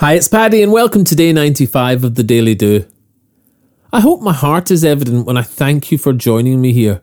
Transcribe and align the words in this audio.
Hi, 0.00 0.12
it's 0.12 0.28
Paddy, 0.28 0.62
and 0.62 0.70
welcome 0.70 1.02
to 1.02 1.16
day 1.16 1.32
95 1.32 2.04
of 2.04 2.14
the 2.14 2.22
Daily 2.22 2.54
Do. 2.54 2.86
I 3.92 3.98
hope 3.98 4.22
my 4.22 4.32
heart 4.32 4.70
is 4.70 4.84
evident 4.84 5.26
when 5.26 5.36
I 5.36 5.42
thank 5.42 5.90
you 5.90 5.98
for 5.98 6.12
joining 6.12 6.60
me 6.60 6.72
here. 6.72 7.02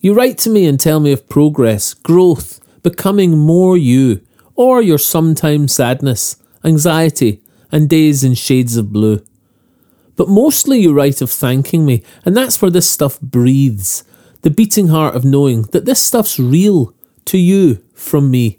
You 0.00 0.14
write 0.14 0.38
to 0.38 0.48
me 0.48 0.64
and 0.64 0.80
tell 0.80 0.98
me 0.98 1.12
of 1.12 1.28
progress, 1.28 1.92
growth, 1.92 2.58
becoming 2.82 3.36
more 3.36 3.76
you, 3.76 4.22
or 4.54 4.80
your 4.80 4.96
sometimes 4.96 5.74
sadness, 5.74 6.36
anxiety, 6.64 7.42
and 7.70 7.86
days 7.86 8.24
in 8.24 8.32
shades 8.32 8.78
of 8.78 8.94
blue. 8.94 9.22
But 10.16 10.30
mostly 10.30 10.80
you 10.80 10.94
write 10.94 11.20
of 11.20 11.30
thanking 11.30 11.84
me, 11.84 12.02
and 12.24 12.34
that's 12.34 12.62
where 12.62 12.70
this 12.70 12.88
stuff 12.88 13.20
breathes 13.20 14.04
the 14.40 14.48
beating 14.48 14.88
heart 14.88 15.14
of 15.14 15.26
knowing 15.26 15.64
that 15.72 15.84
this 15.84 16.00
stuff's 16.00 16.40
real 16.40 16.94
to 17.26 17.36
you 17.36 17.84
from 17.92 18.30
me. 18.30 18.58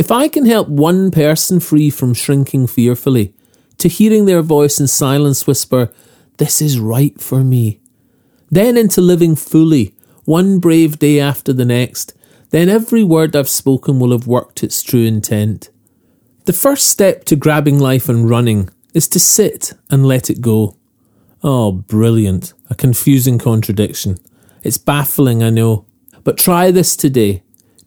If 0.00 0.10
I 0.10 0.28
can 0.28 0.46
help 0.46 0.66
one 0.66 1.10
person 1.10 1.60
free 1.60 1.90
from 1.90 2.14
shrinking 2.14 2.68
fearfully, 2.68 3.34
to 3.76 3.86
hearing 3.86 4.24
their 4.24 4.40
voice 4.40 4.80
in 4.80 4.86
silence 4.86 5.46
whisper, 5.46 5.92
This 6.38 6.62
is 6.62 6.80
right 6.80 7.20
for 7.20 7.44
me, 7.44 7.80
then 8.50 8.78
into 8.78 9.02
living 9.02 9.36
fully, 9.36 9.94
one 10.24 10.58
brave 10.58 10.98
day 10.98 11.20
after 11.20 11.52
the 11.52 11.66
next, 11.66 12.14
then 12.48 12.70
every 12.70 13.04
word 13.04 13.36
I've 13.36 13.50
spoken 13.50 13.98
will 13.98 14.12
have 14.12 14.26
worked 14.26 14.62
its 14.62 14.82
true 14.82 15.04
intent. 15.04 15.68
The 16.46 16.54
first 16.54 16.86
step 16.86 17.24
to 17.26 17.36
grabbing 17.36 17.78
life 17.78 18.08
and 18.08 18.30
running 18.30 18.70
is 18.94 19.06
to 19.08 19.20
sit 19.20 19.74
and 19.90 20.06
let 20.06 20.30
it 20.30 20.40
go. 20.40 20.78
Oh, 21.42 21.72
brilliant. 21.72 22.54
A 22.70 22.74
confusing 22.74 23.38
contradiction. 23.38 24.16
It's 24.62 24.78
baffling, 24.78 25.42
I 25.42 25.50
know. 25.50 25.84
But 26.24 26.38
try 26.38 26.70
this 26.70 26.96
today. 26.96 27.42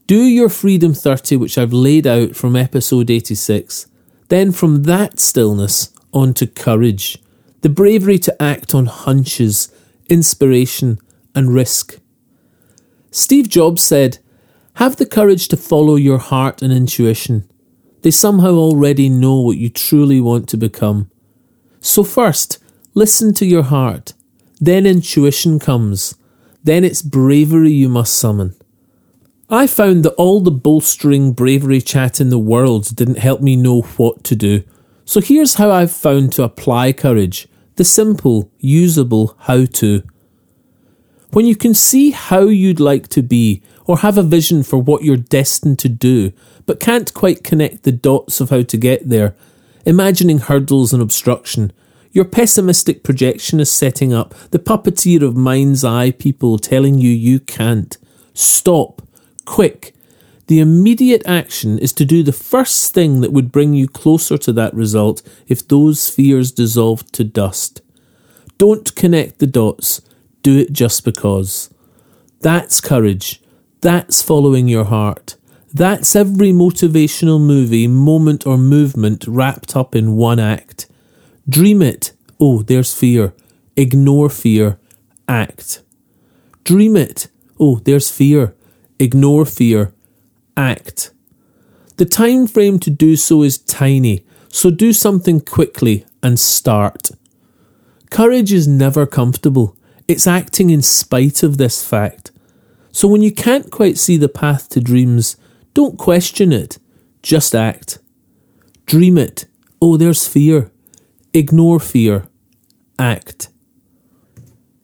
Do 0.06 0.24
your 0.24 0.50
Freedom 0.50 0.94
30, 0.94 1.38
which 1.38 1.58
I've 1.58 1.72
laid 1.72 2.06
out 2.06 2.36
from 2.36 2.58
episode 2.58 3.10
86. 3.10 3.88
Then 4.28 4.52
from 4.52 4.84
that 4.84 5.18
stillness 5.18 5.94
on 6.12 6.34
to 6.34 6.46
courage, 6.46 7.20
the 7.62 7.70
bravery 7.70 8.20
to 8.20 8.42
act 8.42 8.76
on 8.76 8.88
hunches, 8.88 9.72
inspiration, 10.10 11.00
and 11.34 11.54
risk. 11.54 12.00
Steve 13.12 13.48
Jobs 13.48 13.82
said, 13.82 14.20
Have 14.74 14.98
the 14.98 15.06
courage 15.06 15.48
to 15.48 15.58
follow 15.58 15.96
your 15.96 16.18
heart 16.18 16.62
and 16.62 16.74
intuition. 16.74 17.50
They 18.02 18.12
somehow 18.12 18.56
already 18.56 19.08
know 19.08 19.40
what 19.40 19.58
you 19.58 19.70
truly 19.70 20.20
want 20.20 20.50
to 20.50 20.58
become. 20.58 21.10
So, 21.80 22.04
first, 22.04 22.60
listen 22.94 23.34
to 23.36 23.46
your 23.46 23.64
heart. 23.64 24.12
Then 24.60 24.86
intuition 24.86 25.60
comes. 25.60 26.16
Then 26.62 26.84
it's 26.84 27.02
bravery 27.02 27.72
you 27.72 27.88
must 27.88 28.18
summon. 28.18 28.58
I 29.50 29.68
found 29.68 30.04
that 30.06 30.14
all 30.14 30.40
the 30.40 30.52
bolstering 30.52 31.34
bravery 31.34 31.82
chat 31.82 32.22
in 32.22 32.30
the 32.30 32.40
world 32.40 32.96
didn't 32.96 33.18
help 33.18 33.42
me 33.42 33.56
know 33.56 33.82
what 33.82 34.24
to 34.26 34.36
do. 34.36 34.64
So 35.06 35.20
here's 35.20 35.56
how 35.56 35.70
I've 35.70 35.92
found 35.92 36.32
to 36.34 36.44
apply 36.44 36.94
courage 36.94 37.48
the 37.76 37.84
simple, 37.84 38.52
usable 38.60 39.36
how 39.42 39.66
to. 39.66 40.04
When 41.32 41.46
you 41.46 41.56
can 41.56 41.74
see 41.74 42.12
how 42.12 42.42
you'd 42.42 42.80
like 42.80 43.08
to 43.10 43.24
be, 43.24 43.64
or 43.86 43.98
have 43.98 44.18
a 44.18 44.24
vision 44.24 44.64
for 44.64 44.78
what 44.78 45.04
you're 45.04 45.18
destined 45.18 45.80
to 45.80 45.90
do, 45.90 46.32
but 46.66 46.80
can't 46.80 47.14
quite 47.14 47.44
connect 47.44 47.84
the 47.84 47.92
dots 47.92 48.40
of 48.40 48.52
how 48.52 48.62
to 48.62 48.78
get 48.78 49.10
there, 49.10 49.36
imagining 49.86 50.38
hurdles 50.38 50.94
and 50.94 51.02
obstruction, 51.02 51.74
your 52.12 52.26
pessimistic 52.26 53.04
projection 53.04 53.60
is 53.60 53.72
setting 53.72 54.14
up, 54.14 54.36
the 54.52 54.60
puppeteer 54.60 55.24
of 55.24 55.36
mind's 55.36 55.84
eye 55.84 56.12
people 56.12 56.60
telling 56.60 57.00
you 57.00 57.10
you 57.10 57.40
can't. 57.40 57.98
Stop 58.36 59.03
quick. 59.46 59.94
The 60.48 60.60
immediate 60.60 61.24
action 61.26 61.80
is 61.80 61.94
to 61.94 62.06
do 62.06 62.22
the 62.22 62.34
first 62.34 62.94
thing 62.94 63.22
that 63.22 63.32
would 63.32 63.52
bring 63.52 63.74
you 63.74 63.88
closer 63.88 64.38
to 64.40 64.52
that 64.54 64.74
result 64.74 65.22
if 65.48 65.68
those 65.68 66.10
fears 66.10 66.52
dissolved 66.52 67.14
to 67.14 67.24
dust. 67.24 67.82
Don't 68.58 68.94
connect 68.96 69.40
the 69.40 69.48
dots, 69.48 70.02
do 70.42 70.58
it 70.58 70.74
just 70.74 71.06
because. 71.06 71.74
That's 72.42 72.82
courage. 72.82 73.42
That's 73.82 74.22
following 74.22 74.68
your 74.68 74.86
heart. 74.86 75.38
That's 75.74 76.16
every 76.16 76.52
motivational 76.52 77.42
movie, 77.42 77.88
moment, 77.88 78.46
or 78.46 78.58
movement 78.58 79.26
wrapped 79.28 79.76
up 79.76 79.96
in 79.96 80.16
one 80.16 80.40
act. 80.40 80.88
Dream 81.50 81.82
it. 81.82 82.12
Oh, 82.40 82.62
there's 82.62 82.94
fear. 82.94 83.34
Ignore 83.76 84.30
fear. 84.30 84.78
Act. 85.28 85.82
Dream 86.64 86.96
it. 86.96 87.28
Oh, 87.60 87.78
there's 87.80 88.12
fear. 88.12 88.56
Ignore 89.00 89.46
fear. 89.46 89.94
Act. 90.56 91.12
The 91.98 92.06
time 92.06 92.48
frame 92.48 92.80
to 92.80 92.90
do 92.90 93.16
so 93.16 93.44
is 93.44 93.58
tiny, 93.58 94.26
so 94.50 94.72
do 94.72 94.94
something 94.94 95.42
quickly 95.42 96.06
and 96.22 96.40
start. 96.40 97.12
Courage 98.10 98.54
is 98.54 98.68
never 98.68 99.06
comfortable. 99.06 99.76
It's 100.08 100.28
acting 100.28 100.70
in 100.70 100.82
spite 100.82 101.44
of 101.44 101.58
this 101.58 101.88
fact. 101.88 102.32
So 102.92 103.08
when 103.08 103.22
you 103.22 103.32
can't 103.32 103.72
quite 103.72 103.98
see 103.98 104.18
the 104.18 104.30
path 104.30 104.70
to 104.70 104.80
dreams, 104.80 105.38
don't 105.74 105.98
question 105.98 106.52
it. 106.52 106.78
Just 107.24 107.56
act. 107.56 108.00
Dream 108.86 109.18
it. 109.18 109.46
Oh, 109.82 109.98
there's 109.98 110.28
fear. 110.28 110.72
Ignore 111.34 111.80
fear. 111.80 112.28
Act. 113.00 113.50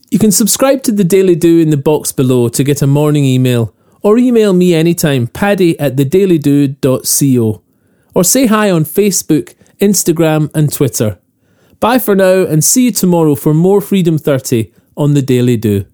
You 0.10 0.18
can 0.18 0.32
subscribe 0.32 0.82
to 0.84 0.92
the 0.92 1.04
Daily 1.04 1.36
Do 1.36 1.60
in 1.60 1.70
the 1.70 1.78
box 1.78 2.12
below 2.12 2.50
to 2.50 2.64
get 2.64 2.82
a 2.82 2.88
morning 2.88 3.26
email 3.26 3.76
or 4.02 4.18
email 4.18 4.54
me 4.54 4.74
anytime, 4.74 5.28
paddy 5.28 5.80
at 5.80 5.96
thedailydo.co, 5.96 7.62
or 8.16 8.24
say 8.24 8.46
hi 8.46 8.72
on 8.72 8.84
Facebook, 8.84 9.56
Instagram, 9.80 10.50
and 10.54 10.72
Twitter. 10.72 11.20
Bye 11.80 12.00
for 12.00 12.16
now, 12.16 12.46
and 12.46 12.64
see 12.64 12.86
you 12.86 12.92
tomorrow 12.92 13.36
for 13.36 13.54
more 13.54 13.82
Freedom 13.82 14.18
30 14.18 14.72
on 14.98 15.14
the 15.14 15.22
Daily 15.22 15.58
Do. 15.58 15.86